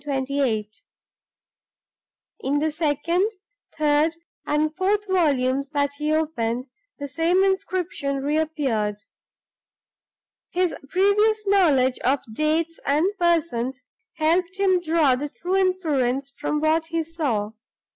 In 0.03 0.25
the 2.57 2.71
second, 2.71 3.29
third, 3.77 4.15
and 4.47 4.75
fourth 4.75 5.05
volumes 5.07 5.69
that 5.73 5.91
he 5.99 6.11
opened, 6.11 6.69
the 6.97 7.07
same 7.07 7.43
inscription 7.43 8.15
re 8.23 8.35
appeared. 8.35 9.03
His 10.49 10.73
previous 10.89 11.45
knowledge 11.45 11.99
of 11.99 12.23
dates 12.33 12.79
and 12.83 13.15
persons 13.19 13.83
helped 14.15 14.57
him 14.57 14.81
to 14.81 14.89
draw 14.91 15.15
the 15.15 15.29
true 15.29 15.55
inference 15.55 16.31
from 16.31 16.61
what 16.61 16.87
he 16.87 17.03
saw. 17.03 17.51